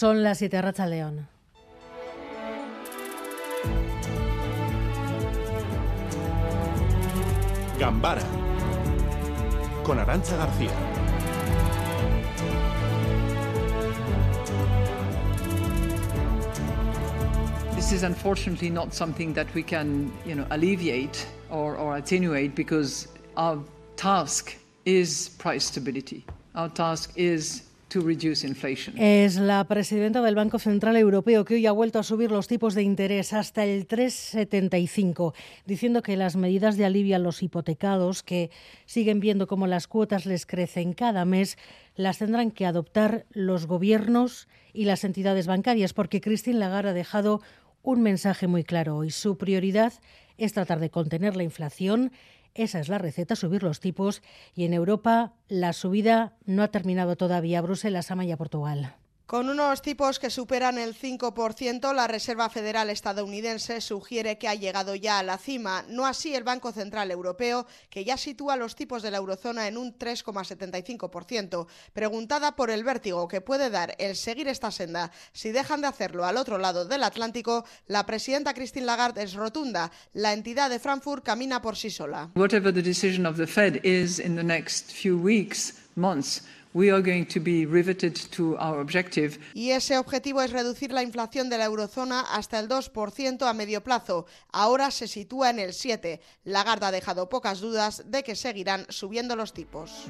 [0.00, 1.28] Son las siete Racha León.
[7.78, 8.22] Gambara
[9.84, 10.70] con Arancha García.
[17.74, 23.06] This is unfortunately not something that we can, you know, alleviate or, or attenuate because
[23.36, 23.62] our
[23.96, 24.56] task
[24.86, 26.24] is price stability.
[26.54, 27.64] Our task is
[28.96, 32.74] Es la presidenta del Banco Central Europeo que hoy ha vuelto a subir los tipos
[32.74, 35.34] de interés hasta el 3,75,
[35.66, 38.50] diciendo que las medidas de alivio a los hipotecados, que
[38.86, 41.58] siguen viendo cómo las cuotas les crecen cada mes,
[41.96, 47.40] las tendrán que adoptar los gobiernos y las entidades bancarias, porque Christine Lagarde ha dejado
[47.82, 49.10] un mensaje muy claro hoy.
[49.10, 49.92] Su prioridad
[50.38, 52.12] es tratar de contener la inflación
[52.54, 54.22] esa es la receta, subir los tipos.
[54.54, 57.62] Y en Europa la subida no ha terminado todavía.
[57.62, 58.99] Bruselas, Amaya, Portugal.
[59.30, 64.96] Con unos tipos que superan el 5%, la Reserva Federal estadounidense sugiere que ha llegado
[64.96, 69.04] ya a la cima, no así el Banco Central Europeo, que ya sitúa los tipos
[69.04, 71.68] de la eurozona en un 3,75%.
[71.92, 76.24] Preguntada por el vértigo que puede dar el seguir esta senda si dejan de hacerlo
[76.24, 79.92] al otro lado del Atlántico, la presidenta Christine Lagarde es rotunda.
[80.12, 82.32] La entidad de Frankfurt camina por sí sola.
[82.34, 86.42] Whatever the decision of the Fed is in the next few weeks, months,
[89.54, 93.82] y ese objetivo es reducir la inflación de la eurozona hasta el 2% a medio
[93.82, 94.26] plazo.
[94.52, 96.20] Ahora se sitúa en el 7.
[96.44, 100.06] Lagarde ha dejado pocas dudas de que seguirán subiendo los tipos.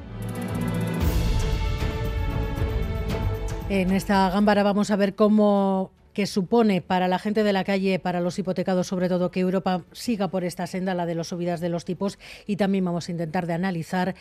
[3.70, 7.98] En esta gámbara vamos a ver cómo que supone para la gente de la calle,
[7.98, 11.60] para los hipotecados sobre todo, que Europa siga por esta senda, la de las subidas
[11.60, 14.16] de los tipos, y también vamos a intentar de analizar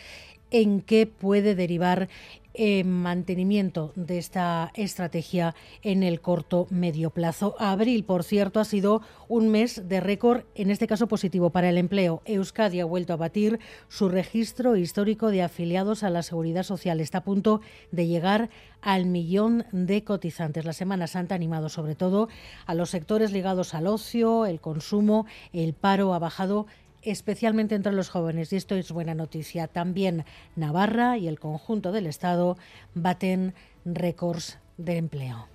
[0.50, 2.08] en qué puede derivar
[2.54, 7.54] el mantenimiento de esta estrategia en el corto medio plazo.
[7.58, 11.78] Abril, por cierto, ha sido un mes de récord, en este caso positivo para el
[11.78, 12.22] empleo.
[12.24, 17.00] Euskadi ha vuelto a batir su registro histórico de afiliados a la Seguridad Social.
[17.00, 17.60] Está a punto
[17.92, 18.50] de llegar
[18.82, 20.64] al millón de cotizantes.
[20.64, 22.28] La Semana Santa ha animado sobre todo
[22.66, 26.66] a los sectores ligados al ocio, el consumo, el paro ha bajado
[27.02, 29.66] especialmente entre los jóvenes, y esto es buena noticia.
[29.66, 30.24] También
[30.56, 32.56] Navarra y el conjunto del Estado
[32.94, 35.46] baten récords de empleo.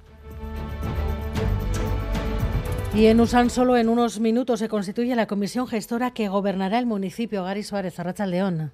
[2.95, 6.85] Y en Usán solo en unos minutos se constituye la comisión gestora que gobernará el
[6.85, 7.43] municipio.
[7.43, 8.71] Gary Suárez, Arracha León.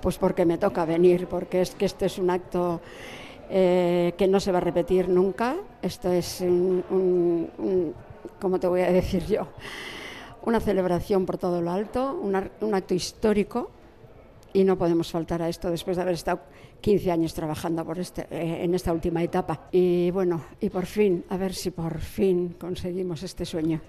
[0.00, 2.80] Pues porque me toca venir, porque es que este es un acto
[3.50, 5.56] eh, que no se va a repetir nunca.
[5.82, 7.94] Esto es un, un
[8.40, 9.48] ¿cómo te voy a decir yo?
[10.46, 13.70] Una celebración por todo lo alto, un acto histórico
[14.54, 16.40] y no podemos faltar a esto después de haber estado
[16.80, 19.68] 15 años trabajando por este, eh, en esta última etapa.
[19.72, 23.80] Y bueno, y por fin, a ver si por fin conseguimos este sueño.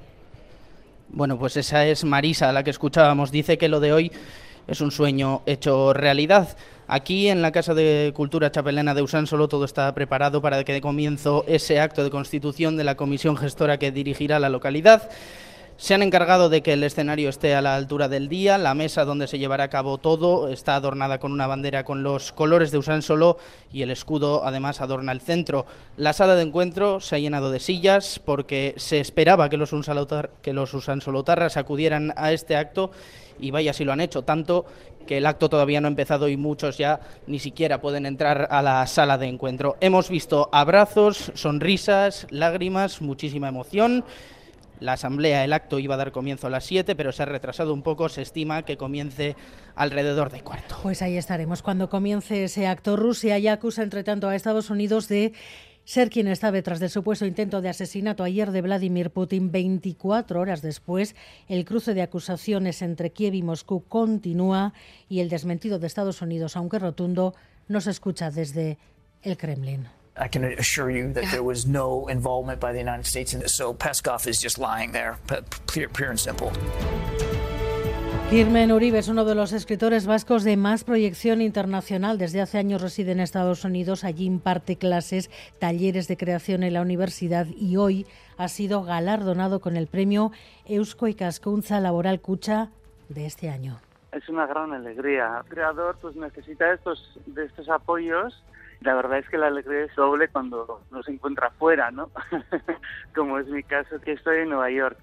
[1.09, 3.31] Bueno, pues esa es Marisa, la que escuchábamos.
[3.31, 4.11] Dice que lo de hoy
[4.67, 6.57] es un sueño hecho realidad.
[6.87, 10.73] Aquí en la Casa de Cultura Chapelena de Usán solo todo está preparado para que
[10.73, 15.09] de comienzo ese acto de constitución de la comisión gestora que dirigirá la localidad.
[15.77, 19.03] Se han encargado de que el escenario esté a la altura del día, la mesa
[19.03, 22.81] donde se llevará a cabo todo está adornada con una bandera con los colores de
[23.01, 23.37] Solo
[23.73, 25.65] y el escudo además adorna el centro.
[25.97, 29.71] La sala de encuentro se ha llenado de sillas porque se esperaba que los,
[30.41, 32.91] que los Usansolotarras acudieran a este acto
[33.37, 34.65] y vaya si lo han hecho, tanto
[35.05, 38.61] que el acto todavía no ha empezado y muchos ya ni siquiera pueden entrar a
[38.61, 39.75] la sala de encuentro.
[39.81, 44.05] Hemos visto abrazos, sonrisas, lágrimas, muchísima emoción.
[44.79, 47.73] La asamblea, el acto iba a dar comienzo a las 7, pero se ha retrasado
[47.73, 48.09] un poco.
[48.09, 49.35] Se estima que comience
[49.75, 50.77] alrededor de cuarto.
[50.83, 52.95] Pues ahí estaremos cuando comience ese acto.
[52.95, 55.33] Rusia ya acusa, entre tanto, a Estados Unidos de
[55.85, 59.51] ser quien está detrás del supuesto intento de asesinato ayer de Vladimir Putin.
[59.51, 61.15] 24 horas después,
[61.47, 64.73] el cruce de acusaciones entre Kiev y Moscú continúa
[65.07, 67.35] y el desmentido de Estados Unidos, aunque rotundo,
[67.67, 68.77] no se escucha desde
[69.21, 69.87] el Kremlin.
[70.17, 73.53] I can assure you that there was no involvement by the United States in this.
[73.55, 75.17] So Peskov is just lying there,
[75.67, 76.51] pure, pure and simple.
[78.29, 82.17] Kirmen Uribe es uno de los escritores vascos de más proyección internacional.
[82.17, 84.03] Desde hace años reside en Estados Unidos.
[84.03, 85.29] Allí imparte clases,
[85.59, 88.07] talleres de creación en la universidad y hoy
[88.37, 90.31] ha sido galardonado con el premio
[90.65, 92.69] Eusko Ikaskuntza Laboral Cucha
[93.09, 93.79] de este año.
[94.11, 95.41] Es una gran alegría.
[95.43, 98.41] El creador pues necesita estos, de estos apoyos
[98.85, 102.11] la verdad es que la alegría es doble cuando no se encuentra fuera, ¿no?
[103.15, 104.97] Como es mi caso, que estoy en Nueva York.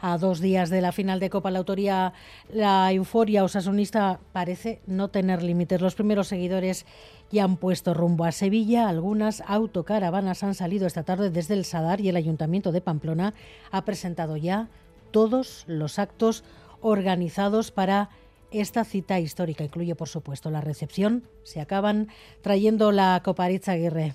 [0.00, 2.12] A dos días de la final de Copa, la autoría,
[2.52, 5.80] la euforia osasunista parece no tener límites.
[5.80, 6.86] Los primeros seguidores
[7.32, 8.88] ya han puesto rumbo a Sevilla.
[8.88, 13.34] Algunas autocaravanas han salido esta tarde desde el Sadar y el Ayuntamiento de Pamplona
[13.72, 14.68] ha presentado ya
[15.10, 16.44] todos los actos
[16.80, 18.10] organizados para
[18.50, 19.64] esta cita histórica.
[19.64, 21.28] Incluye, por supuesto, la recepción.
[21.42, 22.08] Se acaban
[22.42, 24.14] trayendo la Coparitza Aguirre.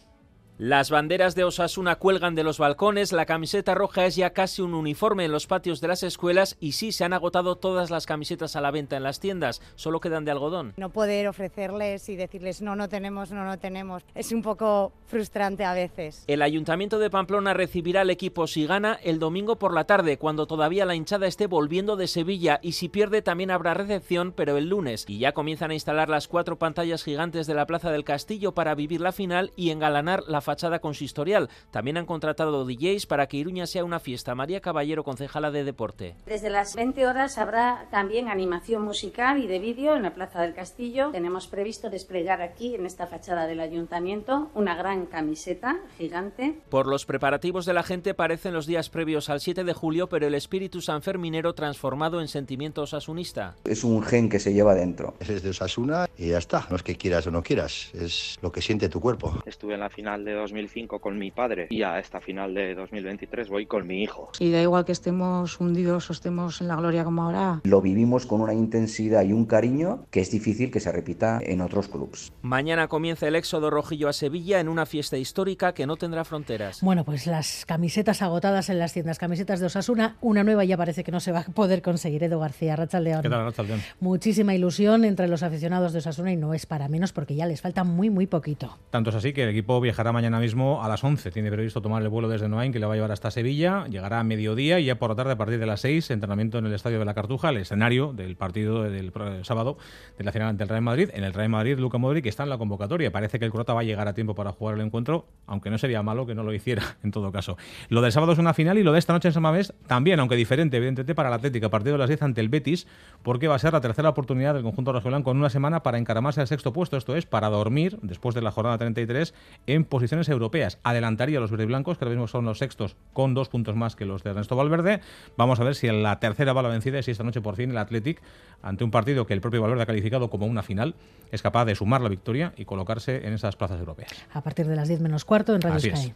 [0.60, 4.76] Las banderas de Osasuna cuelgan de los balcones, la camiseta roja es ya casi un
[4.76, 8.56] uniforme en los patios de las escuelas y sí, se han agotado todas las camisetas
[8.56, 10.74] a la venta en las tiendas, solo quedan de algodón.
[10.78, 15.66] No poder ofrecerles y decirles no, no tenemos, no, no tenemos, es un poco frustrante
[15.66, 16.24] a veces.
[16.28, 20.46] El Ayuntamiento de Pamplona recibirá al equipo si gana el domingo por la tarde, cuando
[20.46, 24.70] todavía la hinchada esté volviendo de Sevilla y si pierde también habrá recepción, pero el
[24.70, 25.06] lunes.
[25.08, 28.76] Y ya comienzan a instalar las cuatro pantallas gigantes de la Plaza del Castillo para
[28.76, 31.50] vivir la final y engalanar la fachada consistorial.
[31.72, 34.36] También han contratado DJs para que Iruña sea una fiesta.
[34.36, 36.16] María Caballero, concejala de deporte.
[36.28, 40.54] Desde las 20 horas habrá también animación musical y de vídeo en la Plaza del
[40.54, 41.10] Castillo.
[41.12, 46.60] Tenemos previsto desplegar aquí, en esta fachada del ayuntamiento, una gran camiseta gigante.
[46.70, 50.28] Por los preparativos de la gente parecen los días previos al 7 de julio, pero
[50.28, 53.56] el espíritu sanferminero transformado en sentimiento osasunista.
[53.64, 55.16] Es un gen que se lleva dentro.
[55.20, 56.68] Es de Osasuna y ya está.
[56.70, 59.42] No es que quieras o no quieras, es lo que siente tu cuerpo.
[59.46, 63.50] Estuve en la final de 2005 con mi padre y a esta final de 2023
[63.50, 64.32] voy con mi hijo.
[64.40, 67.62] Y da igual que estemos hundidos o estemos en la gloria como ahora.
[67.64, 71.62] Lo vivimos con una intensidad y un cariño que es difícil que se repita en
[71.62, 72.32] otros clubes.
[72.42, 76.82] Mañana comienza el éxodo rojillo a Sevilla en una fiesta histórica que no tendrá fronteras.
[76.82, 81.04] Bueno, pues las camisetas agotadas en las tiendas, camisetas de Osasuna, una nueva ya parece
[81.04, 82.24] que no se va a poder conseguir.
[82.24, 83.22] Edu García, Rachaldeón.
[83.22, 83.82] ¿Qué tal, Rachaldeón?
[84.00, 87.62] Muchísima ilusión entre los aficionados de Osasuna y no es para menos porque ya les
[87.62, 88.78] falta muy, muy poquito.
[88.90, 91.32] Tanto es así que el equipo viajará mañana mismo a las 11.
[91.32, 93.86] Tiene previsto tomar el vuelo desde Noain, que le va a llevar hasta Sevilla.
[93.88, 96.66] Llegará a mediodía y ya por la tarde, a partir de las 6, entrenamiento en
[96.66, 99.12] el Estadio de la Cartuja, el escenario del partido del,
[99.44, 99.78] sábado
[100.18, 101.10] de la final ante el Real Madrid.
[101.14, 103.12] En el Real Madrid, Luca Modric está en la convocatoria.
[103.12, 105.78] Parece que el croata va a llegar a tiempo para jugar el encuentro, aunque no
[105.78, 107.58] sería malo que no lo hiciera en todo caso.
[107.90, 110.20] Lo del sábado es una final y lo de esta noche en San Mamés también,
[110.20, 111.70] aunque diferente, evidentemente, para la Atlética.
[111.70, 112.88] Partido de las 10 ante el Betis,
[113.24, 116.42] porque va a ser la tercera oportunidad del conjunto rojiblanco en una semana para encaramarse
[116.42, 116.98] al sexto puesto.
[116.98, 119.34] Esto es, para dormir, después de la jornada 33,
[119.68, 119.86] en
[120.30, 120.80] europeas.
[120.84, 124.06] Adelantaría a los blancos, que ahora mismo son los sextos, con dos puntos más que
[124.06, 125.02] los de Ernesto Valverde.
[125.38, 127.56] Vamos a ver si en la tercera va la vencida y si esta noche por
[127.56, 128.22] fin el Athletic,
[128.62, 130.96] ante un partido que el propio Valverde ha calificado como una final,
[131.32, 134.12] es capaz de sumar la victoria y colocarse en esas plazas europeas.
[134.34, 136.14] A partir de las 10 menos cuarto en Radio Sky.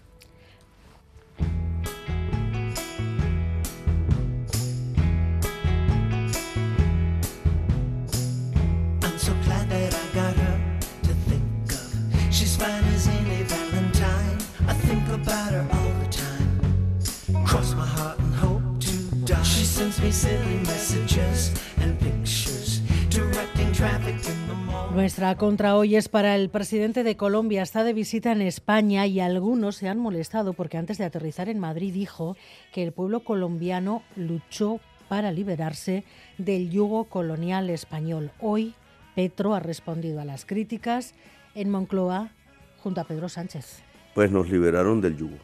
[24.94, 27.62] Nuestra contra hoy es para el presidente de Colombia.
[27.62, 31.60] Está de visita en España y algunos se han molestado porque antes de aterrizar en
[31.60, 32.38] Madrid dijo
[32.72, 36.06] que el pueblo colombiano luchó para liberarse
[36.38, 38.32] del yugo colonial español.
[38.40, 38.76] Hoy
[39.14, 41.16] Petro ha respondido a las críticas
[41.54, 42.32] en Moncloa
[42.78, 43.84] junto a Pedro Sánchez.
[44.16, 45.38] Pues nos liberaron del yugo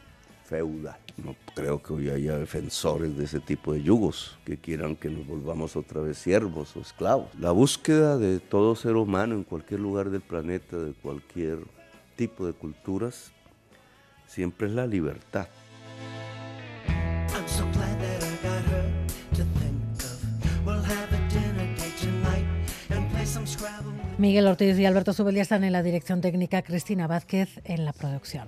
[0.44, 0.98] feudal.
[1.18, 5.25] No creo que hoy haya defensores de ese tipo de yugos que quieran que nos
[5.25, 7.28] volvamos otra vez siervos o esclavos.
[7.40, 11.60] La búsqueda de todo ser humano en cualquier lugar del planeta, de cualquier
[12.16, 13.31] tipo de culturas,
[14.25, 15.48] siempre es la libertad.
[24.18, 28.47] Miguel Ortiz y Alberto Zubeldía están en la dirección técnica, Cristina Vázquez en la producción.